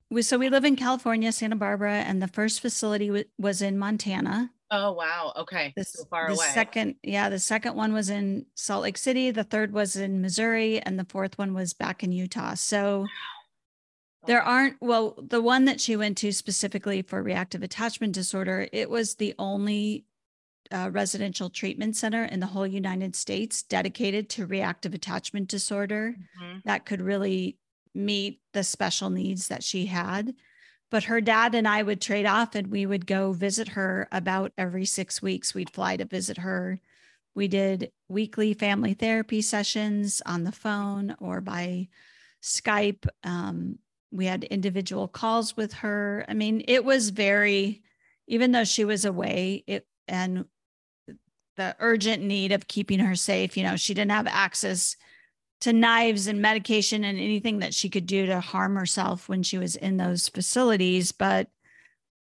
[0.09, 3.77] we, so we live in California, Santa Barbara, and the first facility w- was in
[3.77, 4.51] Montana.
[4.71, 5.31] Oh wow!
[5.37, 6.47] Okay, the, so far the away.
[6.53, 9.31] Second, yeah, the second one was in Salt Lake City.
[9.31, 12.55] The third was in Missouri, and the fourth one was back in Utah.
[12.55, 13.05] So
[14.25, 14.77] there aren't.
[14.81, 19.35] Well, the one that she went to specifically for reactive attachment disorder, it was the
[19.37, 20.05] only
[20.71, 26.57] uh, residential treatment center in the whole United States dedicated to reactive attachment disorder mm-hmm.
[26.65, 27.57] that could really
[27.95, 30.36] meet the special needs that she had.
[30.91, 34.53] But her dad and I would trade off and we would go visit her about
[34.58, 35.53] every six weeks.
[35.53, 36.79] We'd fly to visit her.
[37.34, 41.89] We did weekly family therapy sessions on the phone or by
[42.41, 43.08] Skype.
[43.23, 43.79] Um,
[44.12, 46.25] we had individual calls with her.
[46.29, 47.81] I mean, it was very,
[48.27, 50.45] even though she was away, it and
[51.58, 54.95] the urgent need of keeping her safe, you know, she didn't have access
[55.61, 59.57] to knives and medication and anything that she could do to harm herself when she
[59.57, 61.47] was in those facilities, but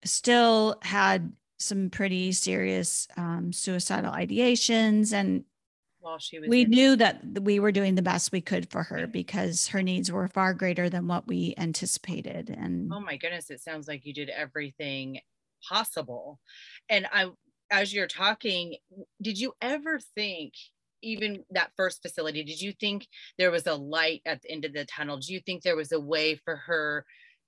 [0.04, 5.12] still had some pretty serious um, suicidal ideations.
[5.12, 5.44] And
[6.00, 8.82] while she was, we in- knew that we were doing the best we could for
[8.82, 12.50] her because her needs were far greater than what we anticipated.
[12.50, 15.20] And oh my goodness, it sounds like you did everything
[15.66, 16.38] possible.
[16.88, 17.30] And I,
[17.70, 18.76] as you're talking,
[19.22, 20.52] did you ever think
[21.04, 23.06] even that first facility, did you think
[23.38, 25.18] there was a light at the end of the tunnel?
[25.18, 27.04] Do you think there was a way for her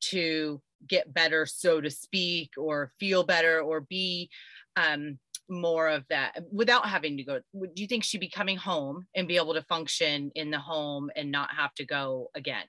[0.08, 4.30] to get better, so to speak, or feel better, or be
[4.76, 7.40] um, more of that without having to go?
[7.54, 11.10] Do you think she'd be coming home and be able to function in the home
[11.16, 12.64] and not have to go again?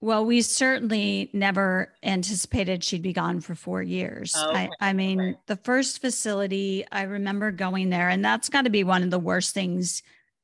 [0.00, 4.34] Well, we certainly never anticipated she'd be gone for four years.
[4.36, 4.68] Oh, okay.
[4.80, 5.38] I, I, mean, okay.
[5.46, 9.18] the first facility, I remember going there, and that's got to be one of the
[9.18, 10.02] worst things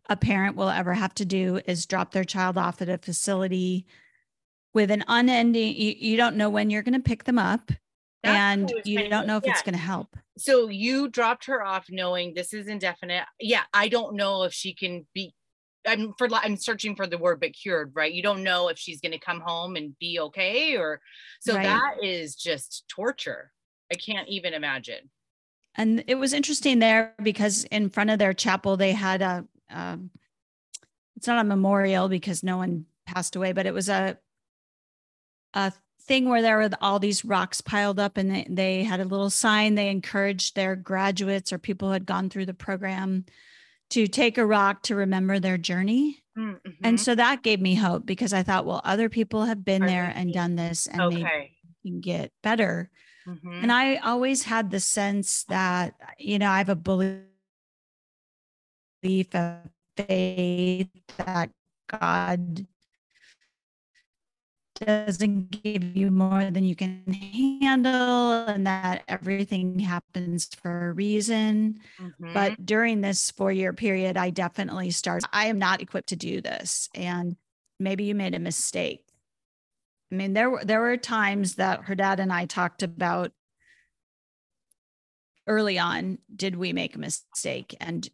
[0.09, 3.87] a parent will ever have to do is drop their child off at a facility
[4.75, 7.71] with an unending, you, you don't know when you're going to pick them up.
[8.23, 9.51] That's and you don't know if yeah.
[9.51, 10.17] it's going to help.
[10.39, 13.25] So you dropped her off knowing this is indefinite.
[13.41, 15.35] Yeah, I don't know if she can be
[15.87, 18.13] I'm for I'm searching for the word but cured, right?
[18.13, 21.01] You don't know if she's going to come home and be okay or
[21.41, 21.65] so right.
[21.65, 23.51] that is just torture.
[23.91, 25.11] I can't even imagine.
[25.75, 30.11] And it was interesting there because in front of their chapel they had a um,
[31.17, 34.19] it's not a memorial because no one passed away, but it was a
[35.55, 39.05] a thing where there were all these rocks piled up and they, they had a
[39.05, 43.25] little sign they encouraged their graduates or people who had gone through the program
[43.93, 46.23] to take a rock to remember their journey.
[46.37, 46.71] Mm-hmm.
[46.83, 49.87] And so that gave me hope because I thought, well, other people have been Are
[49.87, 51.23] there and done this and okay.
[51.23, 51.53] maybe
[51.85, 52.91] can get better.
[53.27, 53.63] Mm-hmm.
[53.63, 57.25] And I always had the sense that, you know, I have a belief
[59.35, 59.59] of
[59.97, 61.51] faith that
[61.89, 62.67] God
[64.75, 67.03] doesn't give you more than you can
[67.61, 71.81] handle and that everything happens for a reason.
[72.01, 72.33] Mm-hmm.
[72.35, 76.41] But during this four year period, I definitely started, I am not equipped to do
[76.41, 76.89] this.
[76.95, 77.37] And
[77.79, 79.05] maybe you made a mistake.
[80.11, 83.33] I mean, there were there were times that her dad and I talked about
[85.47, 87.75] early on, did we make a mistake?
[87.81, 88.09] And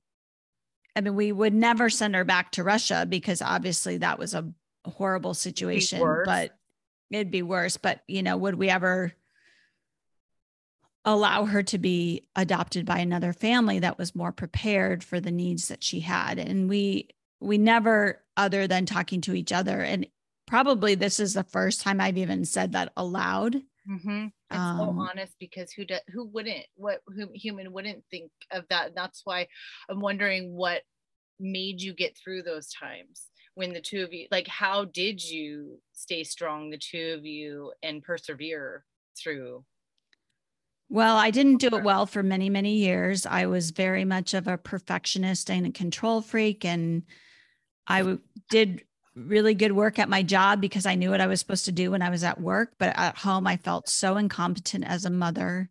[0.94, 4.52] I mean, we would never send her back to Russia because obviously that was a
[4.88, 6.56] horrible situation, but
[7.10, 7.76] it'd be worse.
[7.76, 9.12] But, you know, would we ever
[11.04, 15.68] allow her to be adopted by another family that was more prepared for the needs
[15.68, 16.38] that she had?
[16.38, 17.08] And we,
[17.40, 20.06] we never, other than talking to each other, and
[20.46, 23.56] probably this is the first time I've even said that aloud.
[23.88, 24.26] Mm-hmm.
[24.50, 28.64] It's um, so honest because who do, who wouldn't what who human wouldn't think of
[28.68, 28.94] that.
[28.94, 29.46] That's why
[29.88, 30.82] I'm wondering what
[31.40, 33.27] made you get through those times
[33.58, 37.72] when the two of you like how did you stay strong the two of you
[37.82, 38.84] and persevere
[39.18, 39.64] through
[40.88, 43.26] well i didn't do it well for many many years.
[43.26, 47.02] I was very much of a perfectionist and a control freak and
[47.88, 48.84] I w- did
[49.16, 51.90] really good work at my job because i knew what i was supposed to do
[51.90, 55.68] when i was at work but at home i felt so incompetent as a mother.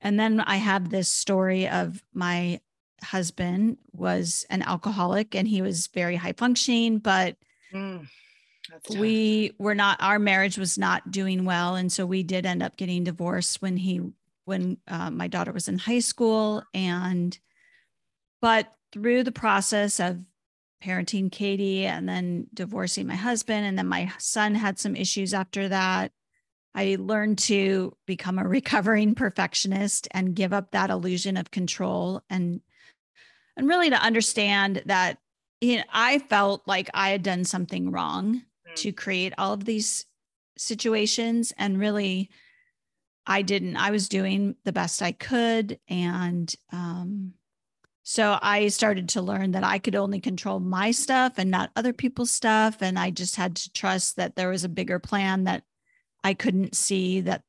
[0.00, 2.60] And then i have this story of my
[3.02, 7.36] husband was an alcoholic and he was very high functioning, but
[7.72, 8.06] mm,
[8.96, 11.76] we were not, our marriage was not doing well.
[11.76, 14.00] And so we did end up getting divorced when he,
[14.44, 16.62] when uh, my daughter was in high school.
[16.74, 17.38] And,
[18.40, 20.18] but through the process of
[20.82, 25.68] parenting Katie and then divorcing my husband, and then my son had some issues after
[25.68, 26.12] that.
[26.74, 32.60] I learned to become a recovering perfectionist and give up that illusion of control and
[33.58, 35.18] and really to understand that
[35.60, 38.74] you know, I felt like I had done something wrong mm.
[38.76, 40.06] to create all of these
[40.56, 41.52] situations.
[41.58, 42.30] And really,
[43.26, 43.76] I didn't.
[43.76, 45.78] I was doing the best I could.
[45.88, 47.34] And um,
[48.02, 51.92] so I started to learn that I could only control my stuff and not other
[51.92, 52.80] people's stuff.
[52.80, 55.64] And I just had to trust that there was a bigger plan that
[56.24, 57.42] I couldn't see that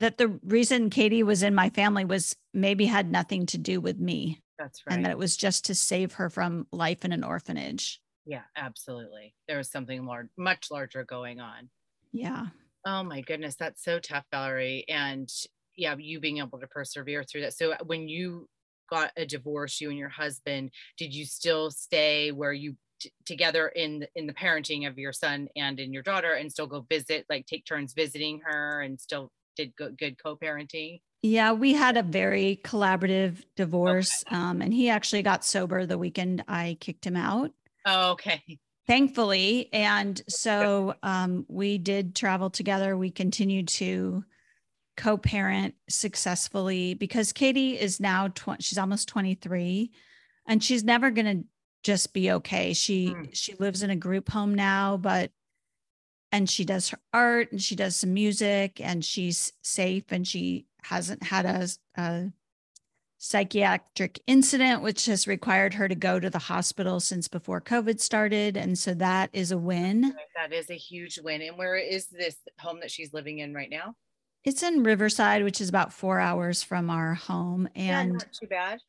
[0.00, 3.98] that the reason Katie was in my family was maybe had nothing to do with
[3.98, 4.40] me.
[4.60, 4.94] That's right.
[4.94, 8.00] And that it was just to save her from life in an orphanage.
[8.26, 9.34] Yeah, absolutely.
[9.48, 11.70] There was something more, much larger going on.
[12.12, 12.48] Yeah.
[12.86, 14.84] Oh my goodness, that's so tough, Valerie.
[14.86, 15.32] And
[15.76, 17.54] yeah, you being able to persevere through that.
[17.54, 18.48] So uh, when you
[18.90, 23.68] got a divorce, you and your husband, did you still stay where you t- together
[23.68, 27.24] in in the parenting of your son and in your daughter, and still go visit,
[27.30, 31.00] like take turns visiting her, and still did good, good co-parenting?
[31.22, 34.24] Yeah, we had a very collaborative divorce.
[34.26, 34.36] Okay.
[34.36, 37.52] Um, and he actually got sober the weekend I kicked him out.
[37.84, 38.42] Oh, okay.
[38.86, 39.68] Thankfully.
[39.72, 42.96] And so um, we did travel together.
[42.96, 44.24] We continued to
[44.96, 49.90] co parent successfully because Katie is now, tw- she's almost 23
[50.46, 51.44] and she's never going to
[51.82, 52.72] just be okay.
[52.72, 53.28] She, mm.
[53.32, 55.30] she lives in a group home now, but
[56.32, 60.66] and she does her art and she does some music and she's safe and she
[60.82, 62.32] hasn't had a, a
[63.18, 68.56] psychiatric incident, which has required her to go to the hospital since before COVID started.
[68.56, 70.14] And so that is a win.
[70.36, 71.42] That is a huge win.
[71.42, 73.94] And where is this home that she's living in right now?
[74.42, 77.68] It's in Riverside, which is about four hours from our home.
[77.74, 78.80] And yeah, not too bad.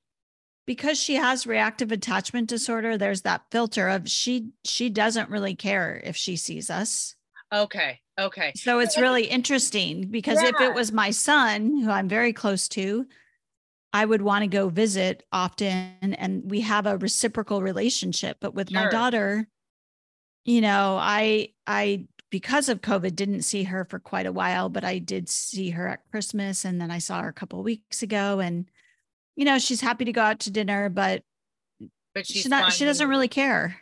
[0.66, 6.00] Because she has reactive attachment disorder, there's that filter of she she doesn't really care
[6.06, 7.16] if she sees us.
[7.52, 8.00] Okay.
[8.22, 8.52] Okay.
[8.56, 10.50] So it's really interesting because yeah.
[10.50, 13.06] if it was my son, who I'm very close to,
[13.94, 18.38] I would want to go visit often and we have a reciprocal relationship.
[18.40, 18.84] But with sure.
[18.84, 19.48] my daughter,
[20.46, 24.86] you know, I, I, because of COVID, didn't see her for quite a while, but
[24.86, 28.02] I did see her at Christmas and then I saw her a couple of weeks
[28.02, 28.40] ago.
[28.40, 28.70] And,
[29.36, 31.24] you know, she's happy to go out to dinner, but,
[32.16, 33.81] but she's, she's not, she doesn't really care.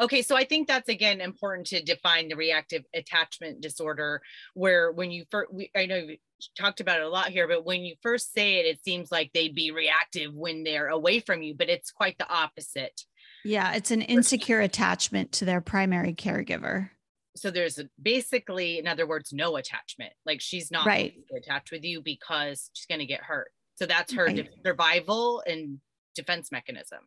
[0.00, 4.22] Okay, so I think that's again important to define the reactive attachment disorder,
[4.54, 6.16] where when you first, we, I know you
[6.58, 9.30] talked about it a lot here, but when you first say it, it seems like
[9.32, 13.02] they'd be reactive when they're away from you, but it's quite the opposite.
[13.44, 16.90] Yeah, it's an insecure attachment to their primary caregiver.
[17.36, 20.12] So there's basically, in other words, no attachment.
[20.24, 21.14] Like she's not right.
[21.36, 23.50] attached with you because she's going to get hurt.
[23.74, 24.48] So that's her right.
[24.64, 25.78] survival and
[26.14, 27.00] defense mechanism.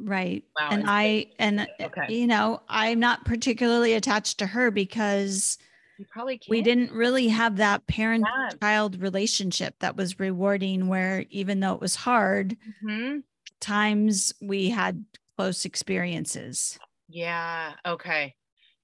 [0.00, 0.44] Right.
[0.58, 2.12] Wow, and I and okay.
[2.12, 5.58] you know, I'm not particularly attached to her because
[5.98, 6.50] you probably can't.
[6.50, 8.26] we didn't really have that parent
[8.60, 13.18] child relationship that was rewarding where even though it was hard, mm-hmm.
[13.60, 15.04] times we had
[15.36, 16.78] close experiences.
[17.08, 18.34] Yeah, okay.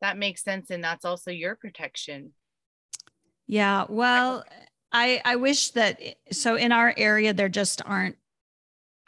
[0.00, 2.32] that makes sense and that's also your protection
[3.48, 4.44] yeah well
[4.92, 6.00] i i wish that
[6.30, 8.16] so in our area there just aren't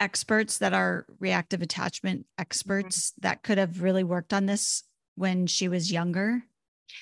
[0.01, 3.21] experts that are reactive attachment experts mm-hmm.
[3.21, 4.83] that could have really worked on this
[5.15, 6.43] when she was younger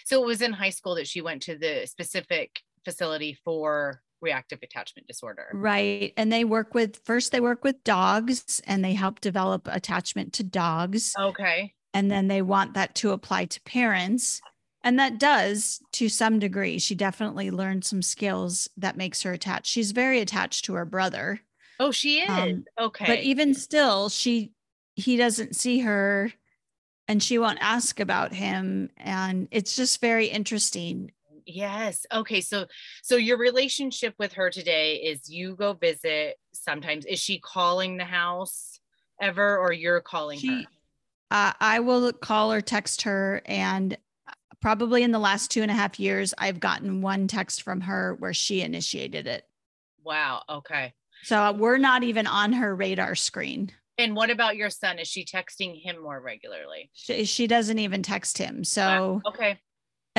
[0.05, 4.59] so it was in high school that she went to the specific facility for reactive
[4.61, 5.47] attachment disorder.
[5.53, 6.13] Right.
[6.17, 10.43] And they work with first they work with dogs and they help develop attachment to
[10.43, 11.13] dogs.
[11.17, 11.73] Okay.
[11.93, 14.41] And then they want that to apply to parents.
[14.83, 16.79] And that does to some degree.
[16.79, 19.67] She definitely learned some skills that makes her attached.
[19.67, 21.41] She's very attached to her brother.
[21.79, 22.29] Oh, she is.
[22.29, 23.05] Um, okay.
[23.05, 24.51] But even still, she
[24.95, 26.31] he doesn't see her
[27.07, 31.11] and she won't ask about him and it's just very interesting
[31.51, 32.05] Yes.
[32.13, 32.41] Okay.
[32.41, 32.67] So
[33.01, 37.05] so your relationship with her today is you go visit sometimes.
[37.05, 38.79] Is she calling the house
[39.19, 40.67] ever or you're calling she, her?
[41.31, 43.97] Uh, I will call or text her and
[44.61, 48.15] probably in the last two and a half years, I've gotten one text from her
[48.19, 49.47] where she initiated it.
[50.03, 50.43] Wow.
[50.49, 50.93] Okay.
[51.23, 53.71] So we're not even on her radar screen.
[53.97, 54.99] And what about your son?
[54.99, 56.89] Is she texting him more regularly?
[56.93, 58.63] She, she doesn't even text him.
[58.63, 59.21] So wow.
[59.31, 59.57] okay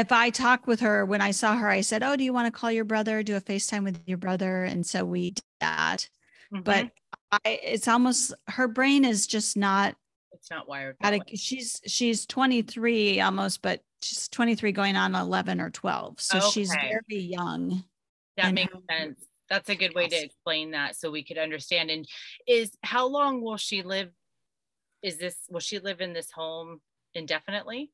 [0.01, 2.47] if I talk with her, when I saw her, I said, Oh, do you want
[2.47, 4.65] to call your brother, do a FaceTime with your brother?
[4.65, 6.09] And so we did that.
[6.53, 6.63] Mm-hmm.
[6.63, 6.91] But
[7.31, 9.95] I, it's almost her brain is just not
[10.33, 10.97] it's not wired.
[11.03, 16.21] A, she's she's 23 almost, but she's 23 going on 11 or 12.
[16.21, 16.51] So okay.
[16.51, 17.85] she's very young.
[18.37, 19.23] That makes sense.
[19.51, 21.91] That's a good way to explain that so we could understand.
[21.91, 22.07] And
[22.47, 24.11] is how long will she live?
[25.03, 26.81] Is this will she live in this home
[27.15, 27.91] indefinitely?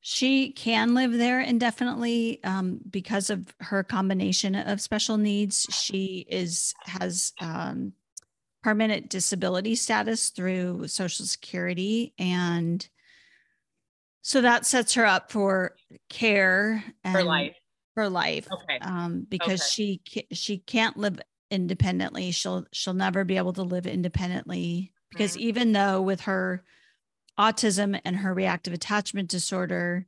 [0.00, 5.66] She can live there indefinitely um, because of her combination of special needs.
[5.72, 7.92] She is has um,
[8.62, 12.88] permanent disability status through Social Security, and
[14.22, 15.74] so that sets her up for
[16.08, 17.57] care and for life.
[17.98, 18.78] For life, okay.
[18.80, 19.98] Um, because okay.
[20.06, 21.20] she she can't live
[21.50, 22.30] independently.
[22.30, 25.48] She'll she'll never be able to live independently because mm-hmm.
[25.48, 26.62] even though with her
[27.36, 30.06] autism and her reactive attachment disorder,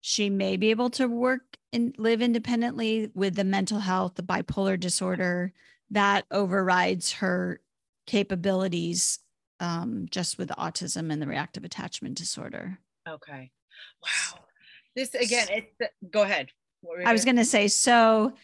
[0.00, 4.78] she may be able to work and live independently with the mental health, the bipolar
[4.78, 5.52] disorder
[5.90, 7.60] that overrides her
[8.06, 9.18] capabilities
[9.58, 12.78] um, just with autism and the reactive attachment disorder.
[13.08, 13.50] Okay.
[14.00, 14.38] Wow.
[14.94, 16.50] This again, it's go ahead.
[17.04, 18.34] I was going to say so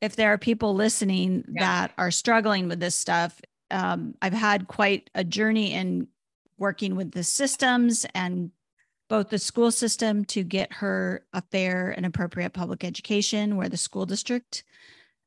[0.00, 1.62] if there are people listening yeah.
[1.64, 6.08] that are struggling with this stuff, um, I've had quite a journey in
[6.58, 8.50] working with the systems and
[9.08, 13.76] both the school system to get her a fair and appropriate public education where the
[13.76, 14.64] school district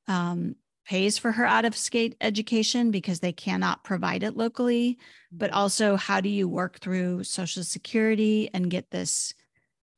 [0.08, 4.98] um, pays for her out of state education because they cannot provide it locally
[5.32, 5.60] but mm-hmm.
[5.60, 9.34] also how do you work through social security and get this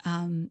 [0.06, 0.50] um,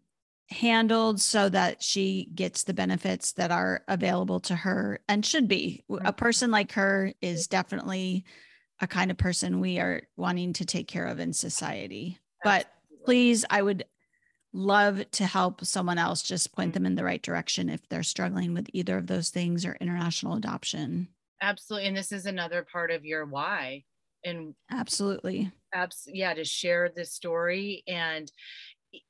[0.49, 5.85] handled so that she gets the benefits that are available to her and should be
[6.05, 8.25] a person like her is definitely
[8.81, 12.19] a kind of person we are wanting to take care of in society.
[12.45, 12.67] But
[13.05, 13.85] please, I would
[14.53, 18.55] love to help someone else just point them in the right direction if they're struggling
[18.55, 21.09] with either of those things or international adoption.
[21.43, 21.89] Absolutely.
[21.89, 23.85] And this is another part of your why.
[24.25, 25.53] And absolutely.
[25.75, 28.31] Abs- yeah, to share this story and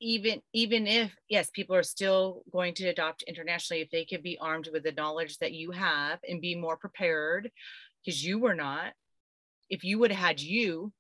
[0.00, 4.38] even even if yes people are still going to adopt internationally if they could be
[4.40, 7.50] armed with the knowledge that you have and be more prepared
[8.04, 8.92] because you were not.
[9.68, 10.92] If you would have had you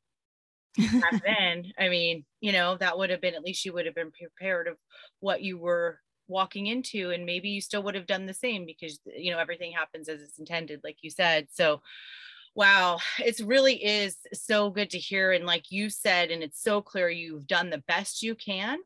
[0.76, 3.94] back then, I mean, you know, that would have been at least you would have
[3.94, 4.76] been prepared of
[5.20, 8.98] what you were walking into and maybe you still would have done the same because
[9.16, 11.46] you know everything happens as it's intended like you said.
[11.52, 11.80] So
[12.56, 16.80] wow it really is so good to hear and like you said and it's so
[16.80, 18.78] clear you've done the best you can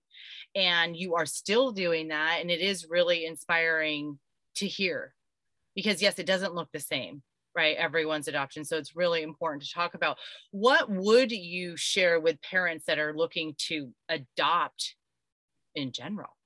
[0.55, 4.19] and you are still doing that and it is really inspiring
[4.55, 5.15] to hear
[5.75, 7.23] because yes it doesn't look the same
[7.57, 7.77] right?
[7.77, 10.19] Everyone's adoption so it's really important to talk about.
[10.51, 14.95] What would you share with parents that are looking to adopt
[15.75, 16.37] in general?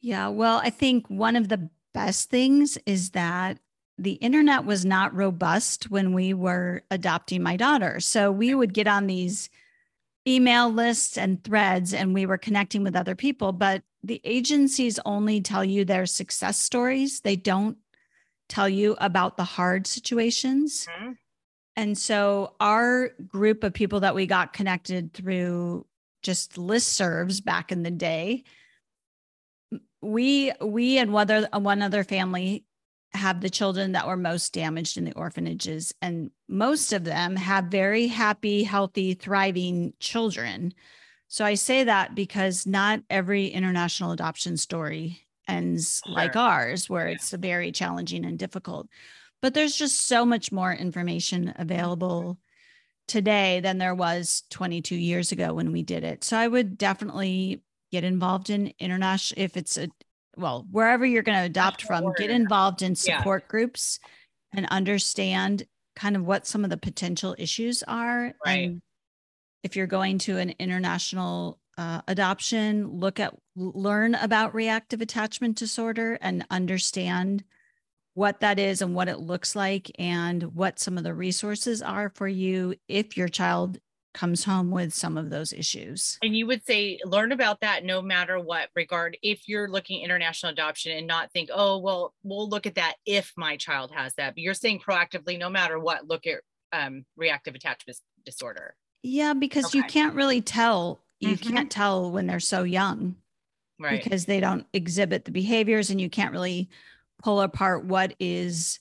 [0.00, 3.58] Yeah well i think one of the best things is that
[3.98, 8.86] the internet was not robust when we were adopting my daughter so we would get
[8.86, 9.50] on these
[10.26, 15.40] email lists and threads and we were connecting with other people but the agencies only
[15.40, 17.76] tell you their success stories they don't
[18.48, 20.86] tell you about the hard situations.
[20.90, 21.12] Mm-hmm.
[21.76, 25.86] And so our group of people that we got connected through
[26.22, 28.44] just listservs back in the day,
[30.00, 32.64] we we and one other, one other family
[33.14, 37.64] have the children that were most damaged in the orphanages and most of them have
[37.66, 40.72] very happy healthy thriving children
[41.28, 46.14] So I say that because not every international adoption story ends sure.
[46.14, 47.14] like ours, where yeah.
[47.14, 48.88] it's very challenging and difficult.
[49.42, 52.38] But there's just so much more information available
[53.08, 56.22] today than there was 22 years ago when we did it.
[56.24, 59.88] So I would definitely get involved in international if it's a
[60.36, 63.50] well, wherever you're going to adopt from, get involved in support yeah.
[63.50, 63.98] groups
[64.52, 65.64] and understand
[65.96, 68.32] kind of what some of the potential issues are.
[68.44, 68.68] Right.
[68.68, 68.82] And
[69.62, 76.18] if you're going to an international uh, adoption, look at learn about reactive attachment disorder
[76.20, 77.44] and understand
[78.14, 82.12] what that is and what it looks like and what some of the resources are
[82.14, 83.78] for you if your child
[84.14, 86.18] comes home with some of those issues.
[86.22, 90.52] And you would say learn about that no matter what regard if you're looking international
[90.52, 94.34] adoption and not think, oh, well, we'll look at that if my child has that.
[94.34, 96.40] But you're saying proactively, no matter what, look at
[96.72, 98.74] um, reactive attachment disorder.
[99.02, 99.78] Yeah, because okay.
[99.78, 101.00] you can't really tell.
[101.20, 101.54] You mm-hmm.
[101.54, 103.16] can't tell when they're so young.
[103.78, 104.02] Right.
[104.02, 106.70] Because they don't exhibit the behaviors and you can't really
[107.22, 108.78] pull apart what is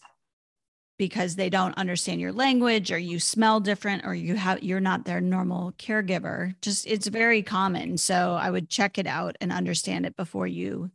[0.98, 5.06] because they don't understand your language or you smell different or you have you're not
[5.06, 6.56] their normal caregiver.
[6.62, 7.98] Just it's very common.
[7.98, 10.92] So i would check it out and understand it before you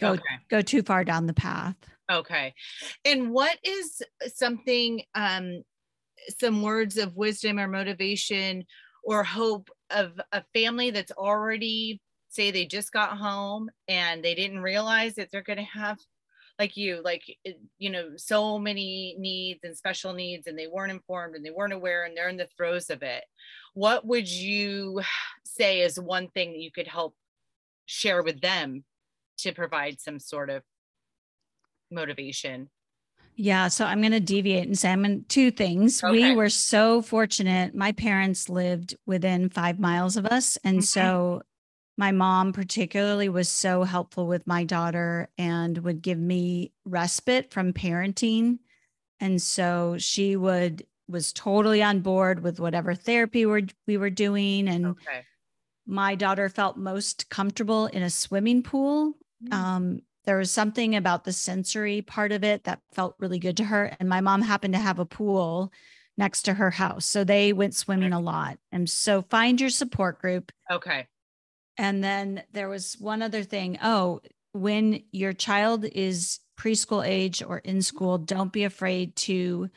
[0.00, 0.22] go okay.
[0.48, 1.76] go too far down the path.
[2.10, 2.54] Okay.
[3.04, 4.02] And what is
[4.34, 5.62] something um
[6.38, 8.64] some words of wisdom or motivation
[9.04, 14.60] or hope of a family that's already say they just got home and they didn't
[14.60, 15.98] realize that they're going to have
[16.58, 20.92] like you like eh, you know so many needs and special needs and they weren't
[20.92, 23.24] informed and they weren't aware and they're in the throes of it
[23.74, 25.00] what would you
[25.44, 27.14] say is one thing that you could help
[27.86, 28.84] share with them
[29.38, 30.62] to provide some sort of
[31.90, 32.68] motivation
[33.36, 36.02] yeah, so I'm going to deviate and say I'm in two things.
[36.02, 36.12] Okay.
[36.12, 37.74] We were so fortunate.
[37.74, 40.56] My parents lived within five miles of us.
[40.62, 40.84] And okay.
[40.84, 41.42] so
[41.96, 47.72] my mom particularly was so helpful with my daughter and would give me respite from
[47.72, 48.58] parenting.
[49.20, 54.68] And so she would was totally on board with whatever therapy we're, we were doing.
[54.68, 55.22] And okay.
[55.86, 59.12] my daughter felt most comfortable in a swimming pool.
[59.44, 59.52] Mm-hmm.
[59.52, 63.64] um, there was something about the sensory part of it that felt really good to
[63.64, 63.94] her.
[64.00, 65.70] And my mom happened to have a pool
[66.16, 67.04] next to her house.
[67.04, 68.58] So they went swimming a lot.
[68.72, 70.50] And so find your support group.
[70.70, 71.06] Okay
[71.76, 73.78] and then there was one other thing.
[73.82, 74.20] Oh,
[74.52, 79.68] when your child is preschool age or in school, don't be afraid to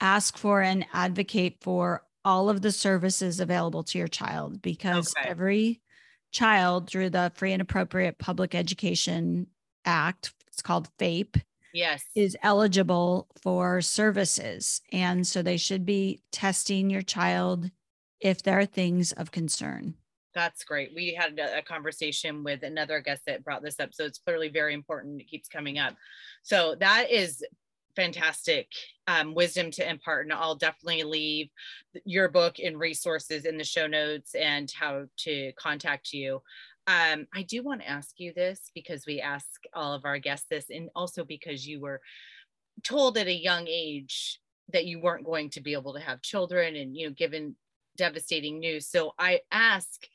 [0.00, 5.28] ask for and advocate for all of the services available to your child because okay.
[5.28, 5.80] every
[6.32, 9.46] child through the Free and Appropriate Public Education
[9.84, 11.36] Act, it's called FAPE.
[11.72, 12.02] Yes.
[12.16, 14.82] Is eligible for services.
[14.92, 17.70] And so they should be testing your child
[18.20, 19.94] if there are things of concern.
[20.34, 20.92] That's great.
[20.94, 23.92] We had a, conversation with another guest that brought this up.
[23.92, 25.20] So it's clearly very important.
[25.20, 25.94] It keeps coming up.
[26.42, 27.44] So that is
[27.96, 28.68] fantastic
[29.08, 30.26] um, wisdom to impart.
[30.26, 31.48] And I'll definitely leave
[32.04, 36.42] your book and resources in the show notes and how to contact you.
[36.86, 40.46] Um, I do want to ask you this because we ask all of our guests
[40.50, 42.00] this, and also because you were
[42.82, 44.40] told at a young age
[44.72, 47.54] that you weren't going to be able to have children and you know given
[48.00, 48.88] devastating news.
[48.88, 50.06] So I ask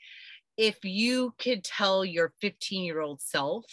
[0.57, 3.65] if you could tell your 15 year old self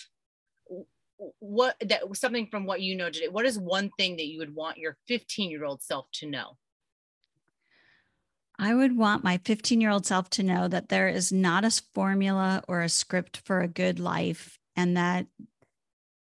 [1.39, 4.55] what that something from what you know today, what is one thing that you would
[4.55, 6.59] want your 15 year old self to know?
[8.59, 11.83] I would want my 15 year old self to know that there is not a
[11.95, 15.27] formula or a script for a good life, and that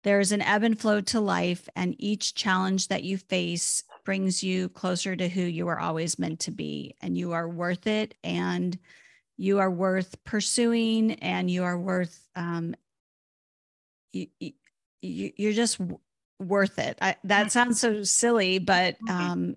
[0.04, 4.68] there's an ebb and flow to life, and each challenge that you face brings you
[4.68, 8.78] closer to who you are always meant to be and you are worth it and
[9.36, 12.74] you are worth pursuing and you are worth um
[14.12, 15.80] you, you you're just
[16.38, 17.48] worth it I, that mm-hmm.
[17.48, 19.10] sounds so silly but mm-hmm.
[19.10, 19.56] um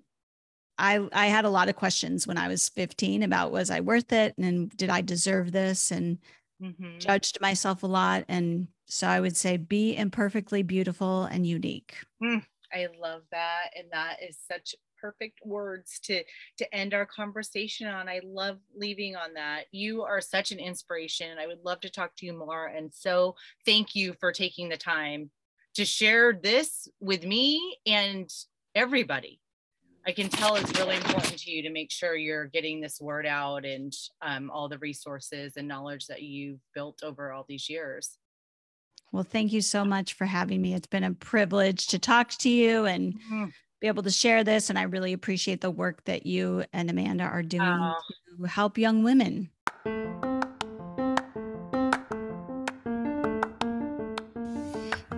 [0.77, 4.11] I I had a lot of questions when I was 15 about was I worth
[4.11, 6.17] it and did I deserve this and
[6.61, 6.99] mm-hmm.
[6.99, 11.95] judged myself a lot and so I would say be imperfectly beautiful and unique.
[12.21, 12.43] Mm.
[12.73, 13.71] I love that.
[13.77, 16.23] And that is such perfect words to
[16.57, 18.09] to end our conversation on.
[18.09, 19.65] I love leaving on that.
[19.71, 21.37] You are such an inspiration.
[21.37, 22.67] I would love to talk to you more.
[22.67, 23.35] And so
[23.65, 25.29] thank you for taking the time
[25.75, 28.29] to share this with me and
[28.73, 29.41] everybody.
[30.07, 33.25] I can tell it's really important to you to make sure you're getting this word
[33.25, 33.91] out and
[34.21, 38.17] um, all the resources and knowledge that you've built over all these years.
[39.11, 40.73] Well, thank you so much for having me.
[40.73, 43.45] It's been a privilege to talk to you and mm-hmm.
[43.79, 44.69] be able to share this.
[44.69, 47.95] And I really appreciate the work that you and Amanda are doing oh.
[48.39, 49.49] to help young women.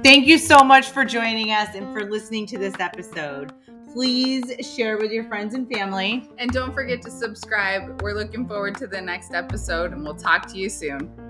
[0.03, 3.51] Thank you so much for joining us and for listening to this episode.
[3.91, 6.29] Please share with your friends and family.
[6.37, 8.01] And don't forget to subscribe.
[8.01, 11.26] We're looking forward to the next episode, and we'll talk to you soon.